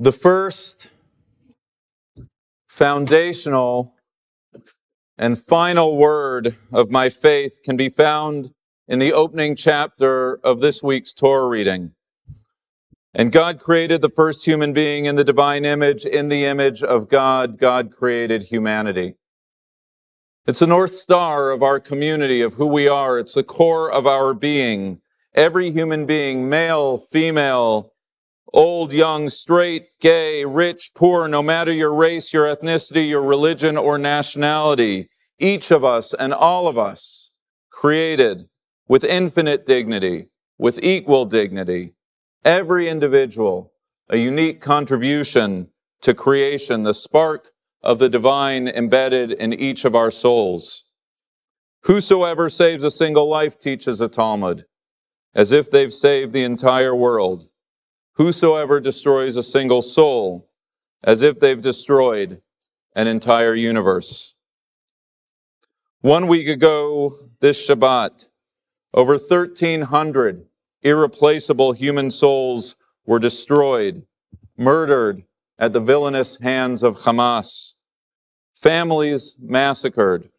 The 0.00 0.12
first 0.12 0.88
foundational 2.68 3.94
and 5.16 5.38
final 5.38 5.96
word 5.96 6.54
of 6.72 6.90
my 6.90 7.08
faith 7.08 7.60
can 7.64 7.76
be 7.76 7.88
found 7.88 8.52
in 8.86 8.98
the 8.98 9.12
opening 9.12 9.56
chapter 9.56 10.34
of 10.44 10.60
this 10.60 10.82
week's 10.82 11.12
Torah 11.14 11.48
reading. 11.48 11.92
And 13.14 13.32
God 13.32 13.58
created 13.58 14.02
the 14.02 14.10
first 14.10 14.46
human 14.46 14.72
being 14.72 15.06
in 15.06 15.16
the 15.16 15.24
divine 15.24 15.64
image. 15.64 16.04
In 16.04 16.28
the 16.28 16.44
image 16.44 16.82
of 16.82 17.08
God, 17.08 17.58
God 17.58 17.90
created 17.90 18.44
humanity. 18.44 19.14
It's 20.48 20.60
the 20.60 20.66
North 20.66 20.92
Star 20.92 21.50
of 21.50 21.62
our 21.62 21.78
community, 21.78 22.40
of 22.40 22.54
who 22.54 22.68
we 22.68 22.88
are. 22.88 23.18
It's 23.18 23.34
the 23.34 23.42
core 23.42 23.92
of 23.92 24.06
our 24.06 24.32
being. 24.32 25.02
Every 25.34 25.70
human 25.70 26.06
being, 26.06 26.48
male, 26.48 26.96
female, 26.96 27.92
old, 28.54 28.94
young, 28.94 29.28
straight, 29.28 29.88
gay, 30.00 30.46
rich, 30.46 30.92
poor, 30.94 31.28
no 31.28 31.42
matter 31.42 31.70
your 31.70 31.94
race, 31.94 32.32
your 32.32 32.46
ethnicity, 32.46 33.10
your 33.10 33.22
religion, 33.22 33.76
or 33.76 33.98
nationality, 33.98 35.10
each 35.38 35.70
of 35.70 35.84
us 35.84 36.14
and 36.14 36.32
all 36.32 36.66
of 36.66 36.78
us 36.78 37.36
created 37.70 38.48
with 38.88 39.04
infinite 39.04 39.66
dignity, 39.66 40.30
with 40.56 40.82
equal 40.82 41.26
dignity. 41.26 41.92
Every 42.42 42.88
individual, 42.88 43.74
a 44.08 44.16
unique 44.16 44.62
contribution 44.62 45.68
to 46.00 46.14
creation, 46.14 46.84
the 46.84 46.94
spark 46.94 47.50
of 47.82 47.98
the 47.98 48.08
divine 48.08 48.68
embedded 48.68 49.32
in 49.32 49.52
each 49.52 49.84
of 49.84 49.94
our 49.94 50.10
souls. 50.10 50.84
Whosoever 51.82 52.48
saves 52.48 52.84
a 52.84 52.90
single 52.90 53.28
life, 53.28 53.58
teaches 53.58 54.00
a 54.00 54.08
Talmud, 54.08 54.64
as 55.34 55.52
if 55.52 55.70
they've 55.70 55.94
saved 55.94 56.32
the 56.32 56.44
entire 56.44 56.94
world. 56.94 57.48
Whosoever 58.14 58.80
destroys 58.80 59.36
a 59.36 59.42
single 59.42 59.80
soul, 59.80 60.50
as 61.04 61.22
if 61.22 61.38
they've 61.38 61.60
destroyed 61.60 62.42
an 62.96 63.06
entire 63.06 63.54
universe. 63.54 64.34
One 66.00 66.26
week 66.26 66.48
ago, 66.48 67.12
this 67.40 67.64
Shabbat, 67.64 68.28
over 68.92 69.12
1,300 69.12 70.46
irreplaceable 70.82 71.72
human 71.72 72.10
souls 72.10 72.76
were 73.06 73.18
destroyed, 73.18 74.04
murdered 74.56 75.24
at 75.58 75.72
the 75.72 75.80
villainous 75.80 76.36
hands 76.36 76.82
of 76.82 76.98
Hamas. 76.98 77.74
Families 78.54 79.38
massacred, 79.40 80.30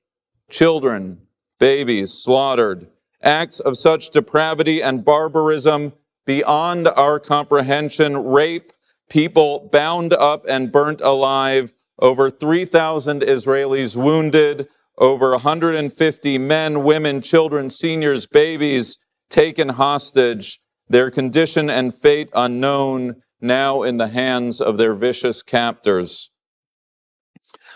children, 0.50 1.22
babies 1.60 2.14
slaughtered, 2.14 2.88
acts 3.22 3.60
of 3.60 3.78
such 3.78 4.10
depravity 4.10 4.82
and 4.82 5.04
barbarism 5.04 5.94
beyond 6.26 6.88
our 6.88 7.20
comprehension, 7.20 8.18
rape, 8.18 8.72
people 9.10 9.68
bound 9.72 10.14
up 10.14 10.46
and 10.48 10.72
burnt 10.72 11.02
alive, 11.02 11.74
over 11.98 12.30
3,000 12.30 13.22
Israelis 13.22 13.96
wounded, 13.96 14.68
over 14.98 15.32
150 15.32 16.38
men, 16.38 16.84
women, 16.84 17.22
children, 17.22 17.70
seniors, 17.70 18.28
babies 18.28 18.98
taken 19.30 19.70
hostage, 19.70 20.60
their 20.88 21.10
condition 21.10 21.70
and 21.70 21.94
fate 21.94 22.30
unknown, 22.34 23.22
now 23.42 23.84
in 23.84 23.98
the 23.98 24.10
hands 24.10 24.60
of 24.62 24.78
their 24.78 24.94
vicious 24.94 25.44
captors. 25.44 26.30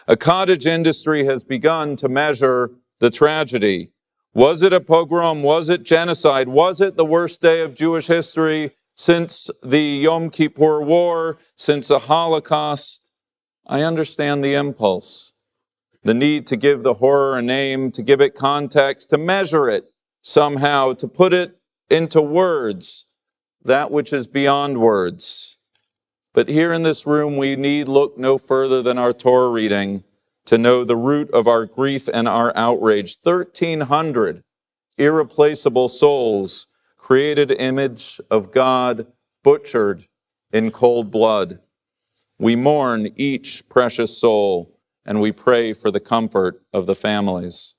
A 0.08 0.18
cottage 0.18 0.68
industry 0.68 1.26
has 1.26 1.44
begun 1.44 1.96
to 1.98 2.10
measure 2.10 2.72
the 3.00 3.10
tragedy. 3.10 3.92
Was 4.34 4.64
it 4.64 4.74
a 4.74 4.82
pogrom? 4.82 5.44
Was 5.44 5.70
it 5.70 5.84
genocide? 5.84 6.48
Was 6.48 6.82
it 6.82 6.98
the 6.98 7.06
worst 7.06 7.42
day 7.42 7.62
of 7.62 7.76
Jewish 7.76 8.08
history 8.08 8.72
since 8.96 9.50
the 9.62 9.80
Yom 9.80 10.30
Kippur 10.30 10.82
War, 10.82 11.38
since 11.56 11.88
the 11.88 12.00
Holocaust? 12.00 13.04
I 13.68 13.82
understand 13.82 14.44
the 14.44 14.56
impulse, 14.56 15.34
the 16.04 16.14
need 16.14 16.48
to 16.48 16.58
give 16.58 16.84
the 16.84 16.96
horror 16.96 17.38
a 17.38 17.42
name, 17.42 17.92
to 17.92 18.02
give 18.02 18.20
it 18.20 18.36
context, 18.36 19.10
to 19.12 19.18
measure 19.18 19.70
it 19.70 19.86
somehow, 20.22 20.94
to 20.94 21.08
put 21.08 21.34
it 21.34 21.60
into 21.90 22.22
words, 22.22 23.06
that 23.64 23.92
which 23.92 24.14
is 24.14 24.28
beyond 24.28 24.80
words. 24.80 25.58
But 26.34 26.50
here 26.50 26.74
in 26.74 26.84
this 26.84 27.06
room, 27.06 27.38
we 27.38 27.56
need 27.56 27.88
look 27.88 28.18
no 28.18 28.38
further 28.38 28.82
than 28.82 28.98
our 28.98 29.14
Torah 29.14 29.50
reading 29.50 30.04
to 30.46 30.58
know 30.58 30.84
the 30.84 30.96
root 30.96 31.30
of 31.32 31.48
our 31.48 31.66
grief 31.66 32.10
and 32.12 32.28
our 32.28 32.52
outrage. 32.56 33.18
1,300 33.24 34.44
irreplaceable 34.98 35.90
souls, 35.90 36.68
created 36.98 37.52
image 37.52 38.20
of 38.30 38.52
God, 38.52 39.08
butchered 39.44 40.08
in 40.52 40.72
cold 40.72 41.12
blood. 41.12 41.60
We 42.40 42.56
mourn 42.56 43.10
each 43.16 43.68
precious 43.70 44.18
soul 44.18 44.80
and 45.06 45.22
we 45.22 45.32
pray 45.32 45.74
for 45.74 45.92
the 45.92 46.00
comfort 46.00 46.62
of 46.72 46.86
the 46.86 46.96
families. 46.96 47.76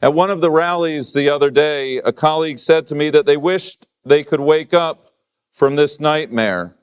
At 0.00 0.14
one 0.14 0.30
of 0.30 0.40
the 0.40 0.50
rallies 0.50 1.12
the 1.12 1.28
other 1.28 1.50
day, 1.50 1.98
a 1.98 2.12
colleague 2.12 2.58
said 2.58 2.86
to 2.88 2.94
me 2.94 3.08
that 3.10 3.24
they 3.24 3.36
wished 3.36 3.86
they 4.04 4.24
could 4.24 4.40
wake 4.40 4.74
up 4.74 5.06
from 5.52 5.76
this 5.76 6.00
nightmare. 6.00 6.74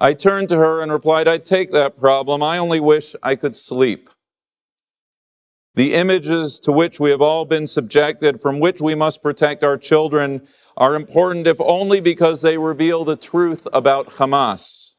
I 0.00 0.14
turned 0.14 0.48
to 0.50 0.56
her 0.56 0.80
and 0.80 0.92
replied, 0.92 1.26
I 1.26 1.38
take 1.38 1.72
that 1.72 1.98
problem. 1.98 2.42
I 2.42 2.58
only 2.58 2.80
wish 2.80 3.16
I 3.22 3.34
could 3.34 3.56
sleep. 3.56 4.10
The 5.74 5.94
images 5.94 6.58
to 6.60 6.72
which 6.72 6.98
we 6.98 7.10
have 7.10 7.20
all 7.20 7.44
been 7.44 7.66
subjected, 7.66 8.40
from 8.40 8.58
which 8.58 8.80
we 8.80 8.94
must 8.94 9.22
protect 9.22 9.62
our 9.62 9.76
children, 9.76 10.46
are 10.76 10.96
important 10.96 11.46
if 11.46 11.60
only 11.60 12.00
because 12.00 12.42
they 12.42 12.58
reveal 12.58 13.04
the 13.04 13.16
truth 13.16 13.66
about 13.72 14.08
Hamas. 14.08 14.92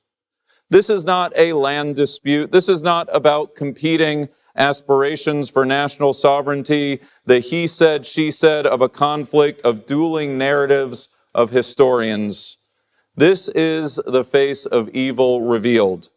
This 0.70 0.90
is 0.90 1.04
not 1.04 1.34
a 1.36 1.54
land 1.54 1.96
dispute. 1.96 2.52
This 2.52 2.70
is 2.70 2.84
not 2.84 3.10
about 3.12 3.56
competing 3.56 4.30
aspirations 4.56 5.50
for 5.50 5.66
national 5.66 6.14
sovereignty, 6.14 7.00
the 7.26 7.40
he 7.40 7.66
said, 7.66 8.06
she 8.06 8.30
said 8.30 8.68
of 8.68 8.82
a 8.82 8.90
conflict 8.90 9.62
of 9.64 9.86
dueling 9.86 10.38
narratives 10.38 11.10
of 11.34 11.50
historians. 11.50 12.58
This 13.16 13.50
is 13.50 14.00
the 14.06 14.24
face 14.24 14.66
of 14.66 14.90
evil 14.90 15.42
revealed. 15.42 16.10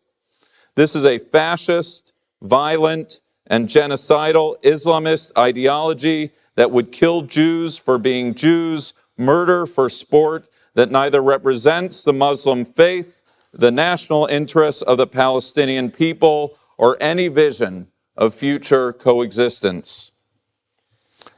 This 0.75 0.95
is 0.95 1.05
a 1.05 1.19
fascist, 1.19 2.13
violent, 2.41 3.21
and 3.47 3.69
genocidal 3.69 4.63
Islamist 4.63 5.33
ideology 5.37 6.31
that 6.55 6.71
would 6.71 6.93
kill 6.93 7.23
Jews 7.23 7.77
for 7.77 7.99
being 7.99 8.35
Jews, 8.35 8.95
murder 9.17 9.67
for 9.67 9.89
sport, 9.89 10.47
that 10.75 10.91
neither 10.91 11.23
represents 11.23 12.05
the 12.05 12.13
Muslim 12.13 12.65
faith, 12.65 13.23
the 13.53 13.71
national 13.71 14.27
interests 14.27 14.83
of 14.83 14.97
the 14.97 15.07
Palestinian 15.07 15.91
people, 15.91 16.57
or 16.79 16.97
any 17.01 17.29
vision 17.29 17.89
of 18.17 18.35
future 18.35 18.93
coexistence. 18.93 20.13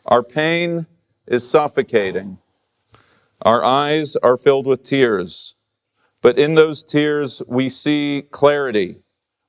Our 0.06 0.22
pain 0.22 0.86
is 1.26 1.48
suffocating. 1.48 2.38
Our 3.44 3.62
eyes 3.62 4.16
are 4.16 4.38
filled 4.38 4.66
with 4.66 4.82
tears, 4.82 5.54
but 6.22 6.38
in 6.38 6.54
those 6.54 6.82
tears, 6.82 7.42
we 7.46 7.68
see 7.68 8.24
clarity. 8.30 9.02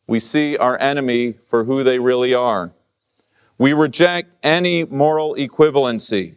We 0.06 0.20
see 0.20 0.58
our 0.58 0.78
enemy 0.82 1.32
for 1.32 1.64
who 1.64 1.82
they 1.82 2.00
really 2.00 2.34
are. 2.34 2.74
We 3.58 3.72
reject 3.72 4.36
any 4.44 4.84
moral 4.84 5.36
equivalency. 5.36 6.36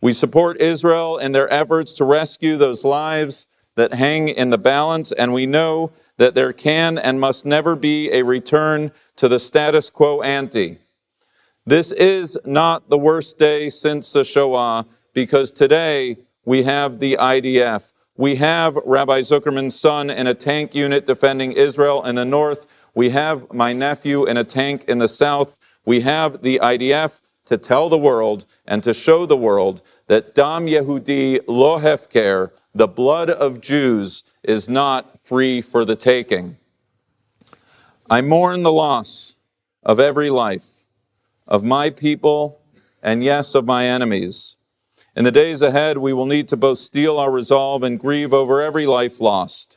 We 0.00 0.12
support 0.12 0.60
Israel 0.60 1.18
in 1.18 1.30
their 1.30 1.52
efforts 1.52 1.92
to 1.94 2.04
rescue 2.04 2.56
those 2.56 2.84
lives 2.84 3.46
that 3.76 3.94
hang 3.94 4.28
in 4.28 4.50
the 4.50 4.58
balance, 4.58 5.12
and 5.12 5.32
we 5.32 5.46
know 5.46 5.92
that 6.16 6.34
there 6.34 6.52
can 6.52 6.98
and 6.98 7.20
must 7.20 7.46
never 7.46 7.76
be 7.76 8.10
a 8.10 8.24
return 8.24 8.90
to 9.14 9.28
the 9.28 9.38
status 9.38 9.88
quo 9.88 10.20
ante. 10.22 10.78
This 11.64 11.92
is 11.92 12.36
not 12.44 12.90
the 12.90 12.98
worst 12.98 13.38
day 13.38 13.68
since 13.68 14.12
the 14.12 14.24
Shoah 14.24 14.84
because 15.12 15.52
today 15.52 16.16
we 16.48 16.62
have 16.62 16.98
the 16.98 17.18
IDF. 17.20 17.92
We 18.16 18.36
have 18.36 18.78
Rabbi 18.86 19.20
Zuckerman's 19.20 19.78
son 19.78 20.08
in 20.08 20.26
a 20.26 20.32
tank 20.32 20.74
unit 20.74 21.04
defending 21.04 21.52
Israel 21.52 22.02
in 22.02 22.14
the 22.14 22.24
north. 22.24 22.66
We 22.94 23.10
have 23.10 23.52
my 23.52 23.74
nephew 23.74 24.24
in 24.24 24.38
a 24.38 24.44
tank 24.44 24.86
in 24.88 24.96
the 24.96 25.08
south. 25.08 25.54
We 25.84 26.00
have 26.00 26.40
the 26.40 26.58
IDF 26.62 27.20
to 27.44 27.58
tell 27.58 27.90
the 27.90 27.98
world 27.98 28.46
and 28.66 28.82
to 28.82 28.94
show 28.94 29.26
the 29.26 29.36
world 29.36 29.82
that 30.06 30.34
Dam 30.34 30.64
Yehudi 30.64 31.40
lo 31.46 31.78
hefker, 31.78 32.52
the 32.74 32.88
blood 32.88 33.28
of 33.28 33.60
Jews, 33.60 34.24
is 34.42 34.70
not 34.70 35.20
free 35.22 35.60
for 35.60 35.84
the 35.84 35.96
taking. 35.96 36.56
I 38.08 38.22
mourn 38.22 38.62
the 38.62 38.72
loss 38.72 39.34
of 39.82 40.00
every 40.00 40.30
life, 40.30 40.84
of 41.46 41.62
my 41.62 41.90
people, 41.90 42.62
and 43.02 43.22
yes, 43.22 43.54
of 43.54 43.66
my 43.66 43.86
enemies. 43.86 44.56
In 45.18 45.24
the 45.24 45.32
days 45.32 45.62
ahead, 45.62 45.98
we 45.98 46.12
will 46.12 46.26
need 46.26 46.46
to 46.46 46.56
both 46.56 46.78
steel 46.78 47.18
our 47.18 47.28
resolve 47.28 47.82
and 47.82 47.98
grieve 47.98 48.32
over 48.32 48.62
every 48.62 48.86
life 48.86 49.20
lost. 49.20 49.76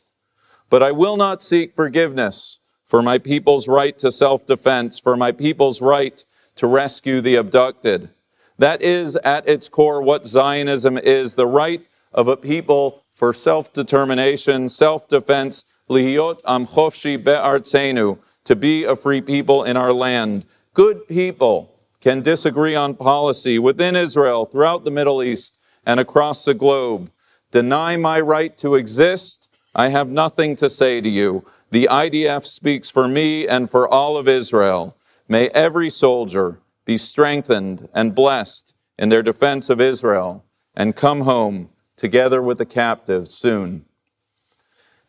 But 0.70 0.84
I 0.84 0.92
will 0.92 1.18
not 1.18 1.42
seek 1.42 1.74
forgiveness 1.74 2.60
for 2.86 3.02
my 3.02 3.18
people's 3.18 3.68
right 3.68 3.98
to 3.98 4.12
self 4.12 4.46
defense, 4.46 5.00
for 5.00 5.18
my 5.18 5.32
people's 5.32 5.82
right 5.82 6.24
to 6.58 6.68
rescue 6.68 7.22
the 7.22 7.38
abducted. 7.38 8.12
That 8.60 8.84
is, 8.84 9.16
at 9.16 9.50
its 9.50 9.68
core, 9.68 10.04
what 10.04 10.28
Zionism 10.28 11.00
is 11.00 11.34
the 11.34 11.48
right 11.48 11.88
of 12.14 12.28
a 12.28 12.38
people 12.38 13.04
for 13.12 13.34
self 13.34 13.74
determination, 13.74 14.70
self 14.70 15.08
defense, 15.08 15.66
lihiot 15.90 16.42
am 16.46 16.68
chofshi 16.68 18.20
to 18.44 18.56
be 18.56 18.84
a 18.84 18.96
free 18.96 19.22
people 19.22 19.64
in 19.64 19.76
our 19.76 19.92
land. 19.92 20.46
Good 20.76 21.08
people 21.08 21.71
can 22.02 22.22
disagree 22.22 22.76
on 22.76 22.96
policy 22.96 23.60
within 23.60 23.96
Israel, 23.96 24.46
throughout 24.46 24.84
the 24.84 24.92
Middle 24.92 25.24
East, 25.24 25.58
and 25.86 26.00
across 26.00 26.44
the 26.44 26.54
globe. 26.54 27.12
Deny 27.52 27.96
my 27.96 28.20
right 28.20 28.58
to 28.58 28.76
exist. 28.76 29.48
I 29.74 29.90
have 29.90 30.10
nothing 30.10 30.56
to 30.58 30.70
say 30.70 31.00
to 31.00 31.10
you. 31.10 31.46
The 31.70 31.88
IDF 31.90 32.46
speaks 32.46 32.90
for 32.90 33.08
me 33.08 33.48
and 33.48 33.70
for 33.70 33.88
all 33.88 34.18
of 34.18 34.28
Israel. 34.28 34.98
May 35.28 35.50
every 35.50 35.90
soldier 35.90 36.60
be 36.86 36.98
strengthened 36.98 37.88
and 37.94 38.16
blessed 38.16 38.74
in 38.98 39.10
their 39.10 39.24
defense 39.24 39.70
of 39.70 39.80
Israel 39.80 40.44
and 40.76 40.96
come 40.96 41.22
home 41.22 41.70
together 41.96 42.42
with 42.42 42.58
the 42.58 42.66
captives 42.66 43.34
soon. 43.34 43.86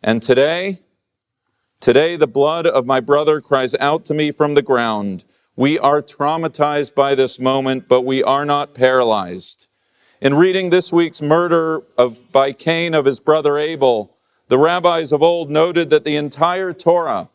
And 0.02 0.22
today, 0.22 0.80
today 1.80 2.16
the 2.16 2.26
blood 2.26 2.66
of 2.66 2.86
my 2.86 3.00
brother 3.00 3.40
cries 3.40 3.74
out 3.76 4.04
to 4.06 4.14
me 4.14 4.30
from 4.30 4.54
the 4.54 4.62
ground. 4.62 5.24
We 5.56 5.78
are 5.78 6.00
traumatized 6.00 6.94
by 6.94 7.14
this 7.14 7.38
moment, 7.38 7.86
but 7.88 8.02
we 8.02 8.22
are 8.22 8.44
not 8.44 8.74
paralyzed. 8.74 9.66
In 10.20 10.34
reading 10.34 10.70
this 10.70 10.92
week's 10.92 11.20
murder 11.20 11.82
of, 11.98 12.32
by 12.32 12.52
Cain 12.52 12.94
of 12.94 13.04
his 13.04 13.20
brother 13.20 13.58
Abel, 13.58 14.16
the 14.48 14.58
rabbis 14.58 15.12
of 15.12 15.22
old 15.22 15.50
noted 15.50 15.90
that 15.90 16.04
the 16.04 16.16
entire 16.16 16.72
Torah 16.72 17.28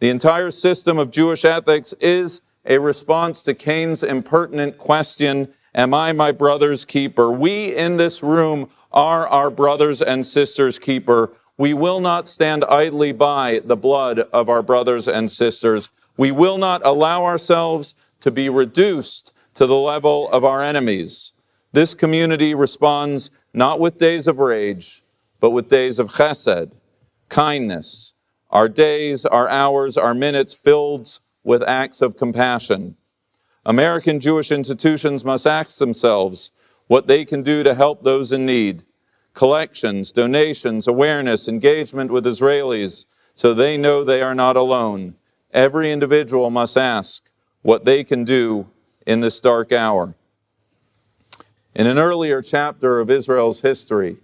the 0.00 0.10
entire 0.10 0.50
system 0.50 0.98
of 0.98 1.10
Jewish 1.10 1.46
ethics 1.46 1.94
is 1.94 2.42
a 2.66 2.78
response 2.78 3.40
to 3.42 3.54
Cain's 3.54 4.02
impertinent 4.02 4.76
question, 4.76 5.48
Am 5.74 5.94
I 5.94 6.12
my 6.12 6.30
brother's 6.30 6.84
keeper? 6.84 7.30
We 7.30 7.74
in 7.74 7.96
this 7.96 8.22
room 8.22 8.68
are 8.92 9.26
our 9.26 9.50
brothers 9.50 10.02
and 10.02 10.26
sisters' 10.26 10.78
keeper. 10.78 11.32
We 11.56 11.72
will 11.72 12.00
not 12.00 12.28
stand 12.28 12.64
idly 12.66 13.12
by 13.12 13.62
the 13.64 13.76
blood 13.76 14.18
of 14.18 14.50
our 14.50 14.62
brothers 14.62 15.08
and 15.08 15.30
sisters. 15.30 15.88
We 16.16 16.30
will 16.30 16.58
not 16.58 16.84
allow 16.84 17.24
ourselves 17.24 17.94
to 18.20 18.30
be 18.30 18.48
reduced 18.48 19.32
to 19.54 19.66
the 19.66 19.76
level 19.76 20.30
of 20.30 20.44
our 20.44 20.62
enemies. 20.62 21.32
This 21.72 21.94
community 21.94 22.54
responds 22.54 23.30
not 23.52 23.80
with 23.80 23.98
days 23.98 24.26
of 24.26 24.38
rage, 24.38 25.02
but 25.40 25.50
with 25.50 25.68
days 25.68 25.98
of 25.98 26.12
chesed, 26.12 26.72
kindness, 27.28 28.14
our 28.50 28.68
days, 28.68 29.26
our 29.26 29.48
hours, 29.48 29.96
our 29.96 30.14
minutes 30.14 30.54
filled 30.54 31.18
with 31.42 31.62
acts 31.62 32.00
of 32.00 32.16
compassion. 32.16 32.96
American 33.66 34.20
Jewish 34.20 34.52
institutions 34.52 35.24
must 35.24 35.46
ask 35.46 35.78
themselves 35.78 36.50
what 36.86 37.06
they 37.06 37.24
can 37.24 37.42
do 37.42 37.62
to 37.62 37.74
help 37.74 38.02
those 38.02 38.30
in 38.30 38.46
need. 38.46 38.84
Collections, 39.32 40.12
donations, 40.12 40.86
awareness, 40.86 41.48
engagement 41.48 42.10
with 42.10 42.24
Israelis 42.24 43.06
so 43.34 43.52
they 43.52 43.76
know 43.76 44.04
they 44.04 44.22
are 44.22 44.34
not 44.34 44.56
alone. 44.56 45.16
Every 45.54 45.92
individual 45.92 46.50
must 46.50 46.76
ask 46.76 47.22
what 47.62 47.84
they 47.84 48.02
can 48.02 48.24
do 48.24 48.66
in 49.06 49.20
this 49.20 49.40
dark 49.40 49.70
hour. 49.72 50.14
In 51.76 51.86
an 51.86 51.96
earlier 51.96 52.42
chapter 52.42 52.98
of 52.98 53.08
Israel's 53.08 53.60
history, 53.60 54.16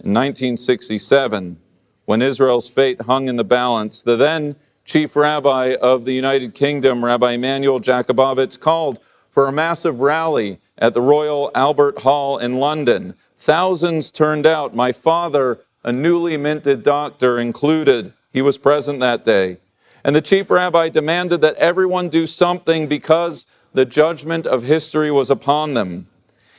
in 0.00 0.12
1967, 0.12 1.58
when 2.04 2.20
Israel's 2.20 2.68
fate 2.68 3.02
hung 3.02 3.26
in 3.28 3.36
the 3.36 3.44
balance, 3.44 4.02
the 4.02 4.16
then 4.16 4.56
chief 4.84 5.16
rabbi 5.16 5.76
of 5.80 6.04
the 6.04 6.12
United 6.12 6.54
Kingdom, 6.54 7.02
Rabbi 7.02 7.32
Immanuel 7.32 7.80
Jakobovits, 7.80 8.60
called 8.60 9.00
for 9.30 9.48
a 9.48 9.52
massive 9.52 10.00
rally 10.00 10.58
at 10.76 10.92
the 10.92 11.00
Royal 11.00 11.50
Albert 11.54 12.02
Hall 12.02 12.36
in 12.36 12.58
London. 12.58 13.14
Thousands 13.36 14.10
turned 14.10 14.44
out. 14.44 14.74
My 14.74 14.92
father, 14.92 15.60
a 15.82 15.92
newly 15.92 16.36
minted 16.36 16.82
doctor, 16.82 17.38
included. 17.38 18.12
He 18.30 18.42
was 18.42 18.58
present 18.58 19.00
that 19.00 19.24
day. 19.24 19.58
And 20.04 20.14
the 20.14 20.20
chief 20.20 20.50
rabbi 20.50 20.90
demanded 20.90 21.40
that 21.40 21.56
everyone 21.56 22.08
do 22.08 22.26
something 22.26 22.86
because 22.86 23.46
the 23.72 23.86
judgment 23.86 24.46
of 24.46 24.62
history 24.62 25.10
was 25.10 25.30
upon 25.30 25.74
them. 25.74 26.08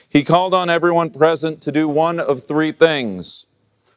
He 0.09 0.23
called 0.23 0.53
on 0.53 0.69
everyone 0.69 1.11
present 1.11 1.61
to 1.61 1.71
do 1.71 1.87
one 1.87 2.19
of 2.19 2.47
three 2.47 2.71
things 2.71 3.47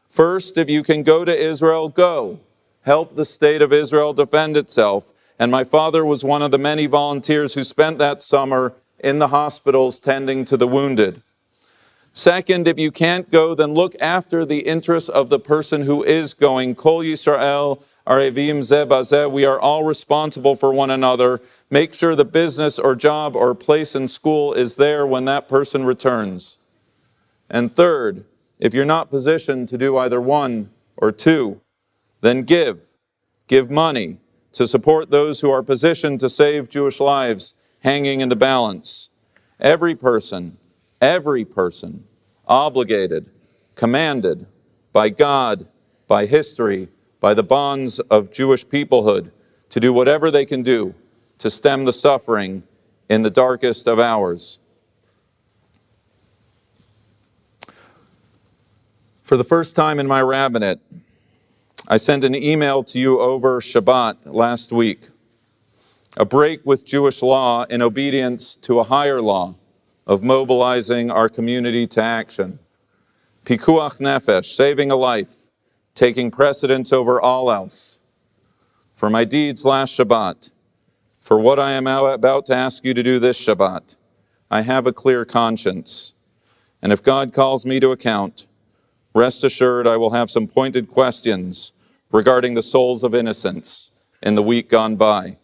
First, 0.09 0.56
if 0.56 0.71
you 0.71 0.83
can 0.83 1.03
go 1.03 1.25
to 1.25 1.37
Israel, 1.37 1.89
go. 1.89 2.41
Help 2.83 3.15
the 3.15 3.27
state 3.27 3.61
of 3.61 3.73
Israel 3.73 4.15
defend 4.15 4.56
itself. 4.56 5.12
And 5.39 5.53
my 5.53 5.65
father 5.65 6.05
was 6.05 6.25
one 6.25 6.41
of 6.41 6.50
the 6.50 6.59
many 6.59 6.87
volunteers 6.87 7.55
who 7.55 7.62
spent 7.62 7.99
that 7.99 8.23
summer 8.23 8.75
in 8.99 9.19
the 9.19 9.29
hospitals 9.29 10.00
tending 10.00 10.45
to 10.47 10.56
the 10.56 10.67
wounded. 10.67 11.23
Second, 12.12 12.67
if 12.67 12.79
you 12.79 12.91
can't 12.91 13.31
go, 13.31 13.55
then 13.55 13.75
look 13.75 13.95
after 14.00 14.45
the 14.45 14.61
interests 14.61 15.11
of 15.11 15.29
the 15.29 15.39
person 15.39 15.83
who 15.83 16.03
is 16.03 16.35
going. 16.35 16.75
Kol 16.75 17.03
Yisrael, 17.03 17.83
Arevim 18.08 18.60
Zeh 18.60 18.88
Bazeh, 18.88 19.31
we 19.31 19.44
are 19.44 19.60
all 19.60 19.84
responsible 19.84 20.56
for 20.56 20.72
one 20.72 20.88
another. 20.88 21.43
Make 21.70 21.93
sure 21.93 22.16
the 22.16 22.25
business 22.25 22.78
or 22.78 22.96
job 22.96 23.37
or 23.37 23.55
place 23.55 23.94
in 23.94 24.08
school 24.08 24.55
is 24.55 24.76
there 24.76 25.06
when 25.06 25.26
that 25.26 25.46
person 25.46 25.84
returns. 25.84 26.56
And 27.50 27.76
third, 27.76 28.25
if 28.58 28.72
you're 28.72 28.87
not 28.87 29.10
positioned 29.10 29.69
to 29.69 29.76
do 29.76 29.99
either 29.99 30.22
one 30.22 30.70
or 30.96 31.12
two, 31.12 31.60
then 32.22 32.44
give. 32.44 32.81
Give 33.46 33.70
money 33.70 34.16
to 34.52 34.66
support 34.66 35.11
those 35.11 35.43
who 35.43 35.50
are 35.50 35.62
positioned 35.62 36.20
to 36.20 36.31
save 36.31 36.71
Jewish 36.71 37.00
lives 37.00 37.54
hanging 37.80 38.23
in 38.23 38.30
the 38.30 38.37
balance. 38.37 39.11
Every 39.61 39.94
person, 39.94 40.56
every 41.02 41.44
person, 41.44 42.04
obligated, 42.47 43.30
commanded 43.75 44.47
by 44.94 45.11
God, 45.11 45.66
by 46.06 46.25
history, 46.25 46.88
by 47.20 47.34
the 47.34 47.42
bonds 47.42 47.98
of 48.00 48.30
Jewish 48.30 48.66
peoplehood 48.66 49.30
to 49.70 49.80
do 49.80 49.92
whatever 49.92 50.30
they 50.30 50.44
can 50.44 50.62
do 50.62 50.94
to 51.38 51.50
stem 51.50 51.84
the 51.84 51.92
suffering 51.92 52.62
in 53.08 53.22
the 53.22 53.30
darkest 53.30 53.87
of 53.87 53.98
hours. 53.98 54.58
For 59.22 59.37
the 59.37 59.44
first 59.44 59.76
time 59.76 59.98
in 59.98 60.06
my 60.06 60.22
rabbinate, 60.22 60.80
I 61.87 61.96
sent 61.96 62.25
an 62.25 62.34
email 62.34 62.82
to 62.84 62.98
you 62.98 63.20
over 63.20 63.60
Shabbat 63.60 64.16
last 64.25 64.72
week. 64.72 65.08
A 66.16 66.25
break 66.25 66.64
with 66.64 66.87
Jewish 66.87 67.22
law 67.22 67.64
in 67.64 67.82
obedience 67.82 68.56
to 68.56 68.80
a 68.80 68.84
higher 68.84 69.20
law 69.20 69.56
of 70.06 70.22
mobilizing 70.22 71.10
our 71.10 71.28
community 71.28 71.87
to 71.88 72.02
action. 72.02 72.58
Pikuach 73.44 74.00
nefesh, 74.00 74.46
saving 74.46 74.90
a 74.90 74.96
life, 74.96 75.48
taking 75.99 76.31
precedence 76.31 76.93
over 76.93 77.21
all 77.21 77.50
else. 77.50 77.99
For 78.95 79.11
my 79.11 79.25
deeds 79.25 79.64
last 79.64 79.99
Shabbat, 79.99 80.52
for 81.21 81.38
what 81.38 81.59
I 81.59 81.73
am 81.73 81.87
about 81.87 82.47
to 82.47 82.55
ask 82.55 82.85
you 82.85 82.95
to 82.95 83.02
do 83.02 83.19
this 83.19 83.38
Shabbat, 83.38 83.97
I 84.50 84.62
have 84.62 84.87
a 84.87 84.93
clear 84.93 85.25
conscience. 85.25 86.14
And 86.81 86.93
if 86.93 87.02
God 87.02 87.33
calls 87.33 87.67
me 87.67 87.81
to 87.81 87.90
account, 87.90 88.49
Rest 89.14 89.43
assured, 89.43 89.88
I 89.88 89.97
will 89.97 90.11
have 90.11 90.31
some 90.31 90.47
pointed 90.47 90.88
questions 90.88 91.73
regarding 92.12 92.55
the 92.55 92.62
souls 92.62 93.02
of 93.02 93.17
innocents 93.17 93.90
in 94.23 94.37
the 94.37 94.43
week 94.43 94.69
gone 94.69 94.95
by. 94.95 95.38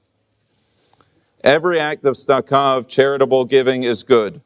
Every 1.42 1.80
act 1.80 2.04
of 2.06 2.14
tzedakah, 2.14 2.86
charitable 2.86 3.46
giving, 3.46 3.82
is 3.82 4.04
good. 4.04 4.40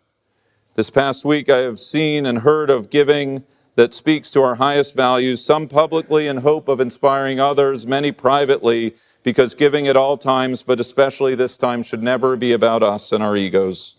This 0.75 0.89
past 0.89 1.27
week, 1.27 1.51
I 1.51 1.59
have 1.59 1.79
seen 1.79 2.25
and 2.25 2.39
heard 2.39 2.71
of 2.71 2.89
giving 2.89 3.45
that 3.79 3.95
speaks 3.95 4.29
to 4.33 4.43
our 4.43 4.57
highest 4.57 4.93
values, 4.97 5.41
some 5.41 5.69
publicly 5.69 6.27
in 6.27 6.39
hope 6.39 6.67
of 6.67 6.81
inspiring 6.81 7.39
others, 7.39 7.87
many 7.87 8.11
privately, 8.11 8.93
because 9.23 9.55
giving 9.55 9.87
at 9.87 9.97
all 9.97 10.19
times, 10.19 10.65
but 10.65 10.81
especially 10.81 11.37
this 11.37 11.57
time, 11.57 11.85
should 11.85 12.03
never 12.03 12.37
be 12.37 12.53
about 12.53 12.83
us 12.83 13.13
and 13.13 13.23
our 13.23 13.37
egos. 13.37 13.95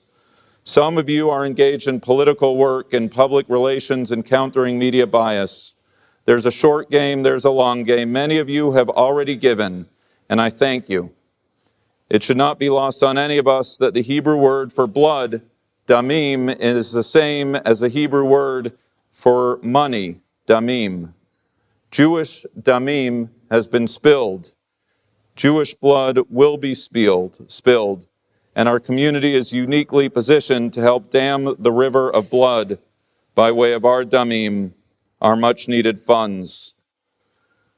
Some 0.66 0.98
of 0.98 1.08
you 1.08 1.30
are 1.30 1.46
engaged 1.46 1.88
in 1.88 2.02
political 2.02 2.58
work 2.58 2.94
and 2.94 3.10
public 3.10 3.48
relations 3.48 4.12
and 4.12 4.26
countering 4.26 4.78
media 4.78 5.08
bias. 5.08 5.76
There's 6.26 6.46
a 6.46 6.52
short 6.52 6.92
game, 6.92 7.24
there's 7.24 7.46
a 7.46 7.50
long 7.50 7.84
game. 7.84 8.12
Many 8.12 8.38
of 8.38 8.50
you 8.50 8.74
have 8.74 8.90
already 8.90 9.38
given, 9.38 9.86
and 10.28 10.42
I 10.42 10.50
thank 10.50 10.90
you. 10.90 11.14
It 12.10 12.22
should 12.22 12.36
not 12.36 12.60
be 12.60 12.70
lost 12.70 13.02
on 13.02 13.18
any 13.18 13.38
of 13.38 13.48
us 13.48 13.78
that 13.78 13.94
the 13.94 14.02
Hebrew 14.02 14.36
word 14.36 14.74
for 14.74 14.88
blood, 14.88 15.42
damim, 15.88 16.54
is 16.60 16.92
the 16.92 17.02
same 17.02 17.56
as 17.56 17.80
the 17.80 17.88
Hebrew 17.88 18.26
word 18.26 18.74
for 19.20 19.60
money, 19.62 20.22
damim. 20.48 21.14
Jewish 21.92 22.46
damim 22.58 23.28
has 23.52 23.68
been 23.68 23.86
spilled. 23.86 24.54
Jewish 25.36 25.76
blood 25.76 26.20
will 26.30 26.56
be 26.56 26.74
spilled, 26.74 27.38
spilled, 27.52 28.08
and 28.56 28.70
our 28.70 28.80
community 28.80 29.36
is 29.36 29.52
uniquely 29.52 30.08
positioned 30.08 30.72
to 30.72 30.80
help 30.80 31.10
dam 31.10 31.54
the 31.60 31.72
river 31.72 32.10
of 32.10 32.30
blood 32.30 32.80
by 33.36 33.52
way 33.52 33.74
of 33.74 33.84
our 33.84 34.06
damim, 34.06 34.72
our 35.22 35.36
much 35.36 35.68
needed 35.68 36.00
funds. 36.00 36.74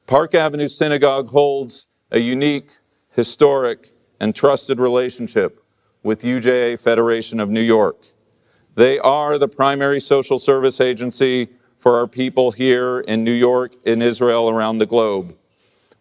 Park 0.06 0.36
Avenue 0.36 0.68
Synagogue 0.68 1.30
holds 1.30 1.88
a 2.12 2.20
unique, 2.20 2.70
historic, 3.16 3.92
and 4.20 4.32
trusted 4.32 4.78
relationship 4.78 5.60
with 6.04 6.22
UJA 6.22 6.78
Federation 6.78 7.40
of 7.40 7.50
New 7.50 7.60
York. 7.60 7.96
They 8.74 8.98
are 8.98 9.36
the 9.38 9.48
primary 9.48 10.00
social 10.00 10.38
service 10.38 10.80
agency 10.80 11.48
for 11.78 11.96
our 11.96 12.06
people 12.06 12.52
here 12.52 13.00
in 13.00 13.24
New 13.24 13.32
York, 13.32 13.72
in 13.84 14.00
Israel, 14.00 14.48
around 14.48 14.78
the 14.78 14.86
globe. 14.86 15.36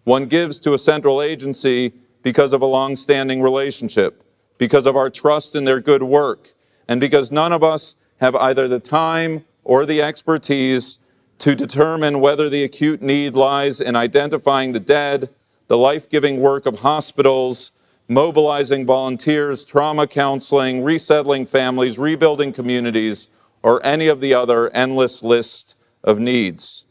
One 0.03 0.27
gives 0.27 0.59
to 0.61 0.73
a 0.73 0.77
central 0.77 1.21
agency 1.21 1.93
because 2.23 2.53
of 2.53 2.61
a 2.61 2.65
long-standing 2.65 3.41
relationship, 3.41 4.23
because 4.57 4.85
of 4.85 4.95
our 4.95 5.09
trust 5.09 5.55
in 5.55 5.65
their 5.65 5.79
good 5.79 6.03
work, 6.03 6.53
and 6.87 7.01
because 7.01 7.31
none 7.31 7.51
of 7.51 7.63
us 7.63 7.95
have 8.17 8.35
either 8.35 8.67
the 8.67 8.79
time 8.79 9.43
or 9.63 9.85
the 9.85 10.01
expertise 10.01 10.99
to 11.39 11.55
determine 11.55 12.19
whether 12.19 12.47
the 12.47 12.63
acute 12.63 13.01
need 13.01 13.35
lies 13.35 13.81
in 13.81 13.95
identifying 13.95 14.71
the 14.71 14.79
dead, 14.79 15.29
the 15.67 15.77
life-giving 15.77 16.39
work 16.39 16.65
of 16.65 16.81
hospitals, 16.81 17.71
mobilizing 18.07 18.85
volunteers, 18.85 19.63
trauma 19.63 20.07
counseling, 20.07 20.83
resettling 20.83 21.45
families, 21.45 21.97
rebuilding 21.97 22.51
communities, 22.51 23.29
or 23.63 23.85
any 23.85 24.07
of 24.07 24.21
the 24.21 24.33
other 24.33 24.69
endless 24.71 25.23
list 25.23 25.75
of 26.03 26.19
needs. 26.19 26.87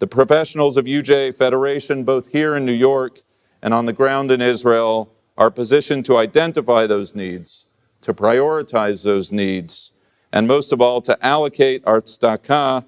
The 0.00 0.06
professionals 0.06 0.76
of 0.76 0.86
UJ 0.86 1.36
Federation, 1.36 2.04
both 2.04 2.32
here 2.32 2.56
in 2.56 2.64
New 2.64 2.72
York 2.72 3.20
and 3.62 3.74
on 3.74 3.86
the 3.86 3.92
ground 3.92 4.30
in 4.30 4.40
Israel, 4.40 5.12
are 5.36 5.50
positioned 5.50 6.04
to 6.06 6.16
identify 6.16 6.86
those 6.86 7.14
needs, 7.14 7.66
to 8.02 8.12
prioritize 8.12 9.04
those 9.04 9.30
needs, 9.30 9.92
and 10.32 10.46
most 10.46 10.72
of 10.72 10.80
all, 10.80 11.00
to 11.02 11.24
allocate 11.24 11.82
our 11.86 12.00
tzedakah, 12.00 12.84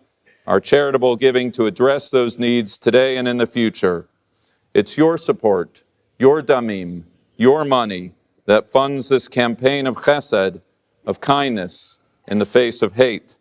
our 0.46 0.60
charitable 0.60 1.16
giving, 1.16 1.52
to 1.52 1.66
address 1.66 2.10
those 2.10 2.38
needs 2.38 2.78
today 2.78 3.16
and 3.16 3.28
in 3.28 3.36
the 3.36 3.46
future. 3.46 4.08
It's 4.74 4.96
your 4.96 5.18
support, 5.18 5.82
your 6.18 6.42
damim, 6.42 7.04
your 7.36 7.64
money 7.64 8.12
that 8.46 8.68
funds 8.68 9.08
this 9.08 9.28
campaign 9.28 9.86
of 9.86 9.96
chesed, 9.96 10.60
of 11.06 11.20
kindness, 11.20 12.00
in 12.28 12.38
the 12.38 12.46
face 12.46 12.82
of 12.82 12.94
hate. 12.94 13.36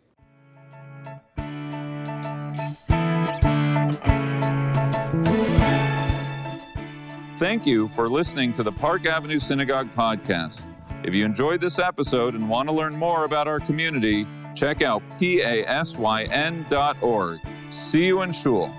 Thank 7.38 7.66
you 7.66 7.88
for 7.88 8.08
listening 8.08 8.52
to 8.52 8.62
the 8.62 8.70
Park 8.70 9.04
Avenue 9.04 9.40
Synagogue 9.40 9.88
podcast. 9.96 10.68
If 11.04 11.12
you 11.12 11.24
enjoyed 11.24 11.60
this 11.60 11.80
episode 11.80 12.34
and 12.34 12.48
want 12.48 12.68
to 12.68 12.74
learn 12.74 12.96
more 12.96 13.24
about 13.24 13.48
our 13.48 13.58
community, 13.58 14.26
check 14.54 14.80
out 14.80 15.02
pasyn.org. 15.18 17.40
See 17.68 18.06
you 18.06 18.22
in 18.22 18.32
Shul. 18.32 18.72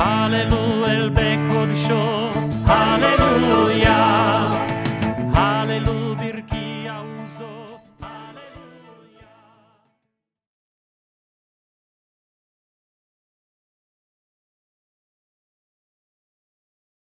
Hallelujah, 0.00 0.94
el 0.94 1.10
becco 1.10 1.66
di 1.66 1.76
show. 1.76 2.30
Hallelujah. 2.64 4.69